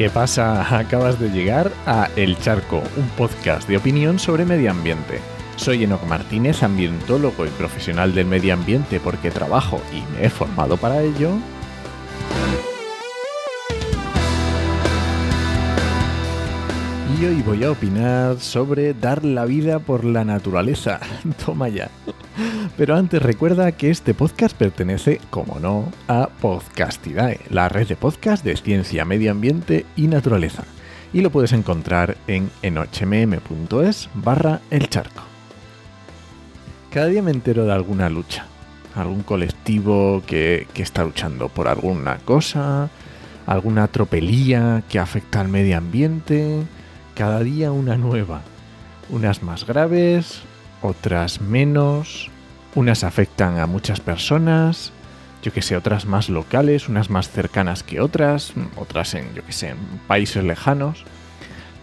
¿Qué 0.00 0.08
pasa? 0.08 0.78
Acabas 0.78 1.20
de 1.20 1.28
llegar 1.28 1.70
a 1.84 2.08
El 2.16 2.38
Charco, 2.38 2.82
un 2.96 3.06
podcast 3.18 3.68
de 3.68 3.76
opinión 3.76 4.18
sobre 4.18 4.46
medio 4.46 4.70
ambiente. 4.70 5.20
Soy 5.56 5.84
Enoc 5.84 6.02
Martínez, 6.04 6.62
ambientólogo 6.62 7.44
y 7.44 7.50
profesional 7.50 8.14
del 8.14 8.24
medio 8.24 8.54
ambiente 8.54 8.98
porque 8.98 9.30
trabajo 9.30 9.78
y 9.92 10.00
me 10.14 10.24
he 10.24 10.30
formado 10.30 10.78
para 10.78 11.02
ello. 11.02 11.32
Y 17.18 17.24
hoy 17.24 17.42
voy 17.42 17.64
a 17.64 17.72
opinar 17.72 18.38
sobre 18.38 18.94
dar 18.94 19.24
la 19.24 19.44
vida 19.44 19.78
por 19.80 20.04
la 20.04 20.24
naturaleza. 20.24 21.00
Toma 21.44 21.68
ya. 21.68 21.90
Pero 22.76 22.96
antes 22.96 23.20
recuerda 23.20 23.72
que 23.72 23.90
este 23.90 24.14
podcast 24.14 24.56
pertenece, 24.56 25.20
como 25.28 25.58
no, 25.58 25.90
a 26.08 26.28
Podcastidae, 26.40 27.40
la 27.50 27.68
red 27.68 27.88
de 27.88 27.96
podcast 27.96 28.44
de 28.44 28.56
ciencia, 28.56 29.04
medio 29.04 29.32
ambiente 29.32 29.86
y 29.96 30.06
naturaleza. 30.06 30.64
Y 31.12 31.20
lo 31.20 31.30
puedes 31.30 31.52
encontrar 31.52 32.16
en 32.26 32.50
enochmm.es 32.62 34.08
barra 34.14 34.60
el 34.70 34.88
charco. 34.88 35.22
Cada 36.90 37.06
día 37.06 37.22
me 37.22 37.32
entero 37.32 37.66
de 37.66 37.72
alguna 37.72 38.08
lucha, 38.08 38.46
algún 38.94 39.22
colectivo 39.22 40.22
que, 40.26 40.68
que 40.72 40.82
está 40.82 41.04
luchando 41.04 41.48
por 41.48 41.66
alguna 41.66 42.18
cosa, 42.18 42.88
alguna 43.46 43.88
tropelía 43.88 44.84
que 44.88 44.98
afecta 44.98 45.40
al 45.40 45.48
medio 45.48 45.76
ambiente, 45.76 46.64
cada 47.20 47.40
día 47.40 47.70
una 47.70 47.98
nueva, 47.98 48.40
unas 49.10 49.42
más 49.42 49.66
graves, 49.66 50.40
otras 50.80 51.42
menos, 51.42 52.30
unas 52.74 53.04
afectan 53.04 53.58
a 53.58 53.66
muchas 53.66 54.00
personas, 54.00 54.90
yo 55.42 55.52
que 55.52 55.60
sé, 55.60 55.76
otras 55.76 56.06
más 56.06 56.30
locales, 56.30 56.88
unas 56.88 57.10
más 57.10 57.28
cercanas 57.28 57.82
que 57.82 58.00
otras, 58.00 58.54
otras 58.74 59.12
en, 59.12 59.34
yo 59.34 59.44
que 59.44 59.52
sé, 59.52 59.68
en 59.68 59.76
países 60.08 60.42
lejanos. 60.44 61.04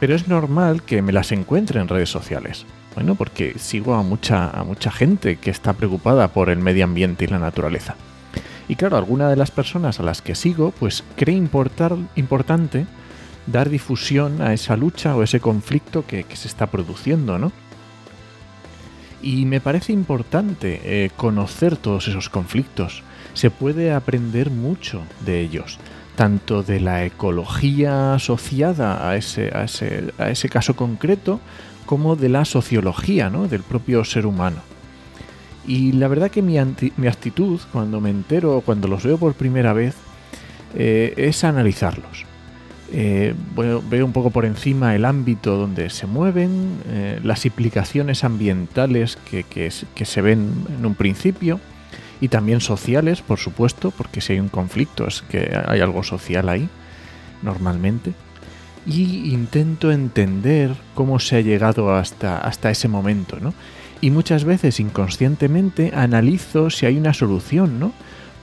Pero 0.00 0.14
es 0.14 0.26
normal 0.26 0.82
que 0.82 1.02
me 1.02 1.12
las 1.12 1.30
encuentre 1.32 1.82
en 1.82 1.88
redes 1.88 2.08
sociales. 2.08 2.64
Bueno, 2.94 3.14
porque 3.14 3.58
sigo 3.58 3.94
a 3.94 4.02
mucha, 4.02 4.48
a 4.48 4.64
mucha 4.64 4.90
gente 4.90 5.36
que 5.36 5.50
está 5.50 5.74
preocupada 5.74 6.28
por 6.28 6.48
el 6.48 6.60
medio 6.60 6.84
ambiente 6.84 7.26
y 7.26 7.28
la 7.28 7.38
naturaleza. 7.38 7.94
Y 8.68 8.76
claro, 8.76 8.96
alguna 8.96 9.28
de 9.28 9.36
las 9.36 9.50
personas 9.50 10.00
a 10.00 10.02
las 10.02 10.22
que 10.22 10.34
sigo, 10.34 10.70
pues 10.70 11.04
cree 11.14 11.36
importar, 11.36 11.94
importante 12.14 12.86
dar 13.46 13.70
difusión 13.70 14.42
a 14.42 14.52
esa 14.52 14.76
lucha 14.76 15.16
o 15.16 15.22
ese 15.22 15.40
conflicto 15.40 16.04
que, 16.06 16.24
se 16.34 16.48
está 16.48 16.66
produciendo, 16.66 17.38
¿no? 17.38 17.52
Y 19.22 19.44
me 19.46 19.60
parece 19.60 19.92
importante 19.92 20.80
eh, 20.84 21.10
conocer 21.16 21.76
todos 21.76 22.06
esos 22.08 22.28
conflictos. 22.28 23.02
Se 23.34 23.50
puede 23.50 23.92
aprender 23.92 24.50
mucho 24.50 25.02
de 25.24 25.40
ellos, 25.40 25.78
tanto 26.16 26.62
de 26.62 26.80
la 26.80 27.04
ecología 27.04 28.14
asociada 28.14 29.08
a 29.08 29.16
ese, 29.16 29.50
a 29.54 29.64
ese, 29.64 30.12
a 30.18 30.30
ese 30.30 30.48
caso 30.48 30.76
concreto, 30.76 31.40
como 31.86 32.16
de 32.16 32.28
la 32.28 32.44
sociología 32.44 33.30
¿no? 33.30 33.48
del 33.48 33.62
propio 33.62 34.04
ser 34.04 34.26
humano. 34.26 34.58
Y 35.66 35.92
la 35.92 36.08
verdad 36.08 36.30
que 36.30 36.42
mi, 36.42 36.56
mi 36.96 37.06
actitud, 37.08 37.60
cuando 37.72 38.00
me 38.00 38.10
entero, 38.10 38.62
cuando 38.64 38.86
los 38.86 39.02
veo 39.02 39.18
por 39.18 39.34
primera 39.34 39.72
vez, 39.72 39.96
eh, 40.74 41.14
es 41.16 41.42
analizarlos 41.42 42.26
eh, 42.92 43.34
veo 43.56 44.06
un 44.06 44.12
poco 44.12 44.30
por 44.30 44.44
encima 44.44 44.94
el 44.94 45.04
ámbito 45.04 45.56
donde 45.56 45.90
se 45.90 46.06
mueven, 46.06 46.78
eh, 46.88 47.20
las 47.22 47.44
implicaciones 47.44 48.22
ambientales 48.22 49.18
que, 49.28 49.70
se 49.70 50.20
ven 50.22 50.52
en 50.78 50.86
un 50.86 50.94
principio 50.94 51.60
y 52.20 52.28
también 52.28 52.60
sociales, 52.60 53.22
por 53.22 53.38
supuesto, 53.38 53.90
porque 53.90 54.20
si 54.20 54.34
hay 54.34 54.40
un 54.40 54.48
conflicto 54.48 55.06
es 55.06 55.22
que 55.22 55.58
hay 55.66 55.80
algo 55.80 56.02
social 56.02 56.48
ahí, 56.48 56.68
normalmente. 57.42 58.12
Y 58.86 59.32
intento 59.32 59.90
entender 59.90 60.70
cómo 60.94 61.18
se 61.18 61.36
ha 61.36 61.40
llegado 61.40 61.92
hasta, 61.92 62.38
hasta 62.38 62.70
ese 62.70 62.86
momento, 62.86 63.38
¿no? 63.40 63.52
Y 64.00 64.10
muchas 64.10 64.44
veces 64.44 64.78
inconscientemente 64.78 65.90
analizo 65.94 66.70
si 66.70 66.86
hay 66.86 66.96
una 66.98 67.14
solución, 67.14 67.80
¿no? 67.80 67.92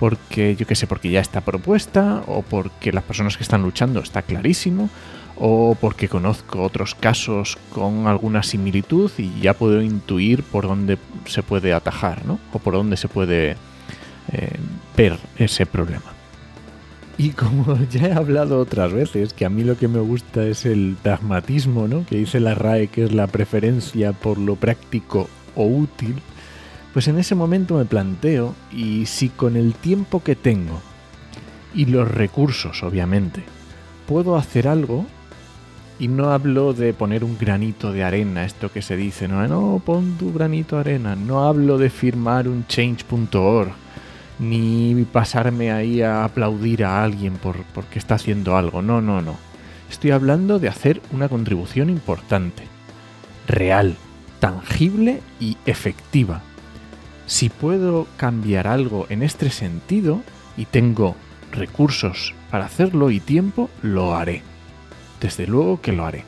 Porque 0.03 0.57
yo 0.57 0.67
qué 0.67 0.75
sé, 0.75 0.85
porque 0.85 1.09
ya 1.09 1.21
está 1.21 1.39
propuesta, 1.39 2.23
o 2.27 2.41
porque 2.41 2.91
las 2.91 3.05
personas 3.05 3.37
que 3.37 3.43
están 3.43 3.61
luchando 3.61 4.01
está 4.01 4.21
clarísimo, 4.21 4.89
o 5.37 5.77
porque 5.79 6.09
conozco 6.09 6.61
otros 6.61 6.93
casos 6.93 7.57
con 7.71 8.05
alguna 8.07 8.43
similitud 8.43 9.09
y 9.17 9.39
ya 9.39 9.53
puedo 9.53 9.81
intuir 9.81 10.43
por 10.43 10.67
dónde 10.67 10.97
se 11.25 11.41
puede 11.41 11.71
atajar, 11.71 12.25
¿no? 12.25 12.37
O 12.51 12.59
por 12.59 12.73
dónde 12.73 12.97
se 12.97 13.07
puede 13.07 13.51
eh, 14.33 14.57
ver 14.97 15.17
ese 15.37 15.65
problema. 15.65 16.11
Y 17.17 17.29
como 17.29 17.77
ya 17.89 18.07
he 18.07 18.11
hablado 18.11 18.59
otras 18.59 18.91
veces, 18.91 19.31
que 19.31 19.45
a 19.45 19.49
mí 19.49 19.63
lo 19.63 19.77
que 19.77 19.87
me 19.87 20.01
gusta 20.01 20.43
es 20.43 20.65
el 20.65 20.97
pragmatismo, 21.01 21.87
¿no? 21.87 22.05
Que 22.05 22.17
dice 22.17 22.41
la 22.41 22.55
RAE 22.55 22.87
que 22.87 23.05
es 23.05 23.13
la 23.13 23.27
preferencia 23.27 24.11
por 24.11 24.37
lo 24.37 24.57
práctico 24.57 25.29
o 25.55 25.65
útil, 25.65 26.15
pues 26.93 27.07
en 27.07 27.17
ese 27.17 27.33
momento 27.33 27.75
me 27.75 27.85
planteo, 27.85 28.53
y 28.71 29.07
si 29.07 29.29
con 29.29 29.57
el 29.57 29.73
tiempo 29.73 30.21
que 30.21 30.35
tengo 30.35 30.79
y 31.73 31.85
los 31.85 32.09
recursos, 32.09 32.83
obviamente, 32.83 33.43
puedo 34.07 34.35
hacer 34.35 34.67
algo, 34.67 35.07
y 35.97 36.07
no 36.07 36.31
hablo 36.31 36.73
de 36.73 36.93
poner 36.93 37.23
un 37.23 37.37
granito 37.37 37.91
de 37.91 38.03
arena, 38.03 38.45
esto 38.45 38.71
que 38.71 38.83
se 38.83 38.95
dice, 38.95 39.27
no, 39.27 39.47
no, 39.47 39.81
pon 39.83 40.17
tu 40.19 40.31
granito 40.31 40.75
de 40.75 40.81
arena, 40.81 41.15
no 41.15 41.45
hablo 41.47 41.79
de 41.79 41.89
firmar 41.89 42.47
un 42.47 42.67
change.org, 42.67 43.71
ni 44.37 45.05
pasarme 45.11 45.71
ahí 45.71 46.03
a 46.03 46.23
aplaudir 46.23 46.85
a 46.85 47.03
alguien 47.03 47.33
por, 47.33 47.63
porque 47.73 47.97
está 47.97 48.15
haciendo 48.15 48.55
algo, 48.55 48.83
no, 48.83 49.01
no, 49.01 49.21
no. 49.21 49.35
Estoy 49.89 50.11
hablando 50.11 50.59
de 50.59 50.67
hacer 50.67 51.01
una 51.11 51.27
contribución 51.27 51.89
importante, 51.89 52.63
real, 53.47 53.95
tangible 54.39 55.21
y 55.39 55.57
efectiva 55.65 56.41
si 57.25 57.49
puedo 57.49 58.07
cambiar 58.17 58.67
algo 58.67 59.05
en 59.09 59.23
este 59.23 59.49
sentido 59.49 60.21
y 60.57 60.65
tengo 60.65 61.15
recursos 61.51 62.33
para 62.51 62.65
hacerlo 62.65 63.11
y 63.11 63.19
tiempo, 63.19 63.69
lo 63.81 64.15
haré. 64.15 64.41
Desde 65.21 65.47
luego 65.47 65.81
que 65.81 65.93
lo 65.93 66.05
haré. 66.05 66.25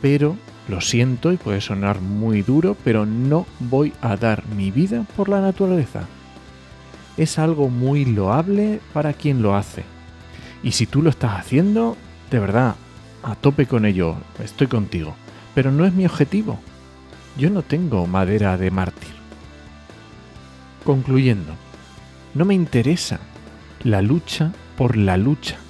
Pero 0.00 0.36
lo 0.68 0.80
siento 0.80 1.32
y 1.32 1.36
puede 1.36 1.60
sonar 1.60 2.00
muy 2.00 2.42
duro, 2.42 2.76
pero 2.84 3.06
no 3.06 3.46
voy 3.60 3.92
a 4.00 4.16
dar 4.16 4.46
mi 4.48 4.70
vida 4.70 5.06
por 5.16 5.28
la 5.28 5.40
naturaleza. 5.40 6.06
Es 7.16 7.38
algo 7.38 7.68
muy 7.68 8.04
loable 8.04 8.80
para 8.92 9.12
quien 9.12 9.42
lo 9.42 9.54
hace. 9.54 9.84
Y 10.62 10.72
si 10.72 10.86
tú 10.86 11.02
lo 11.02 11.10
estás 11.10 11.38
haciendo, 11.38 11.96
de 12.30 12.38
verdad, 12.38 12.74
a 13.22 13.34
tope 13.34 13.66
con 13.66 13.84
ello, 13.84 14.16
estoy 14.42 14.66
contigo. 14.66 15.14
Pero 15.54 15.70
no 15.70 15.84
es 15.84 15.92
mi 15.92 16.06
objetivo. 16.06 16.58
Yo 17.36 17.50
no 17.50 17.62
tengo 17.62 18.06
madera 18.06 18.56
de 18.56 18.70
mártir. 18.70 19.21
Concluyendo, 20.84 21.54
no 22.34 22.44
me 22.44 22.54
interesa 22.54 23.20
la 23.84 24.02
lucha 24.02 24.52
por 24.76 24.96
la 24.96 25.16
lucha. 25.16 25.56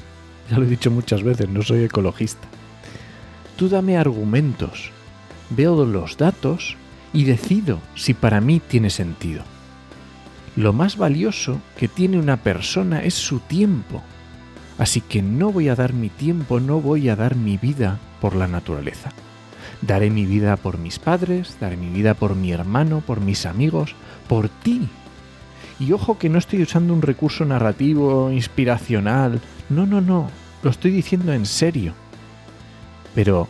Ya 0.51 0.59
lo 0.59 0.65
he 0.65 0.69
dicho 0.69 0.91
muchas 0.91 1.23
veces, 1.23 1.49
no 1.49 1.63
soy 1.63 1.85
ecologista. 1.85 2.47
Tú 3.57 3.69
dame 3.69 3.97
argumentos, 3.97 4.91
veo 5.51 5.87
los 5.87 6.17
datos 6.17 6.77
y 7.13 7.25
decido 7.25 7.81
si 7.95 8.13
para 8.13 8.41
mí 8.41 8.61
tiene 8.61 8.91
sentido. 8.91 9.45
Lo 10.57 10.73
más 10.73 10.97
valioso 10.97 11.61
que 11.79 11.89
tiene 11.89 12.19
una 12.19 12.39
persona 12.39 13.03
es 13.03 13.15
su 13.15 13.39
tiempo. 13.41 14.03
Así 14.79 15.01
que 15.01 15.23
no 15.23 15.53
voy 15.53 15.69
a 15.69 15.75
dar 15.77 15.93
mi 15.93 16.09
tiempo, 16.09 16.61
no 16.61 16.81
voy 16.81 17.09
a 17.09 17.17
dar 17.17 17.37
mi 17.37 17.57
vida 17.57 17.99
por 18.21 18.35
la 18.35 18.49
naturaleza. 18.49 19.11
Daré 19.81 20.11
mi 20.11 20.27
vida 20.27 20.57
por 20.57 20.77
mis 20.77 20.99
padres, 20.99 21.57
daré 21.61 21.77
mi 21.77 21.89
vida 21.89 22.15
por 22.15 22.35
mi 22.35 22.53
hermano, 22.53 23.01
por 23.01 23.21
mis 23.21 23.47
amigos, 23.47 23.95
por 24.29 24.49
ti, 24.49 24.89
y 25.79 25.93
ojo 25.93 26.19
que 26.19 26.29
no 26.29 26.39
estoy 26.39 26.63
usando 26.63 26.95
un 26.95 27.03
recurso 27.03 27.45
narrativo, 27.45 28.31
inspiracional. 28.31 29.41
No, 29.69 29.87
no, 29.87 30.01
no. 30.01 30.31
Lo 30.63 30.71
estoy 30.71 30.91
diciendo 30.91 31.33
en 31.33 31.47
serio. 31.47 31.95
Pero 33.15 33.49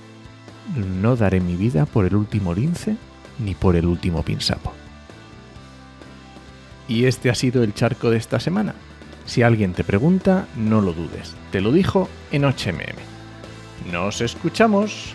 no 0.76 1.16
daré 1.16 1.40
mi 1.40 1.56
vida 1.56 1.86
por 1.86 2.06
el 2.06 2.14
último 2.14 2.54
lince 2.54 2.96
ni 3.38 3.54
por 3.54 3.76
el 3.76 3.86
último 3.86 4.22
pinsapo. 4.22 4.72
Y 6.88 7.04
este 7.04 7.30
ha 7.30 7.34
sido 7.34 7.62
el 7.62 7.74
charco 7.74 8.10
de 8.10 8.18
esta 8.18 8.40
semana. 8.40 8.74
Si 9.24 9.42
alguien 9.42 9.72
te 9.72 9.84
pregunta, 9.84 10.46
no 10.56 10.80
lo 10.80 10.92
dudes. 10.92 11.34
Te 11.50 11.60
lo 11.60 11.72
dijo 11.72 12.08
en 12.32 12.42
HMM. 12.42 13.92
Nos 13.92 14.20
escuchamos. 14.20 15.14